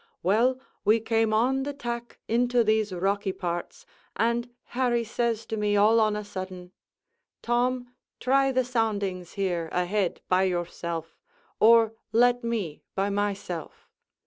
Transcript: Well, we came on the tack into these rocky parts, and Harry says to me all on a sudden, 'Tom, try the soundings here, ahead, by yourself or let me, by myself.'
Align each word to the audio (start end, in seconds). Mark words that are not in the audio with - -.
Well, 0.23 0.57
we 0.83 0.99
came 0.99 1.31
on 1.31 1.61
the 1.61 1.73
tack 1.75 2.17
into 2.27 2.63
these 2.63 2.91
rocky 2.91 3.31
parts, 3.31 3.85
and 4.15 4.49
Harry 4.73 5.03
says 5.03 5.45
to 5.45 5.57
me 5.57 5.77
all 5.77 5.99
on 5.99 6.15
a 6.15 6.23
sudden, 6.25 6.71
'Tom, 7.43 7.93
try 8.19 8.51
the 8.51 8.65
soundings 8.65 9.33
here, 9.33 9.69
ahead, 9.71 10.21
by 10.27 10.45
yourself 10.45 11.19
or 11.59 11.93
let 12.11 12.43
me, 12.43 12.81
by 12.95 13.11
myself.' 13.11 13.87